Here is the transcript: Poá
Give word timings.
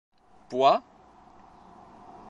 Poá 0.49 0.73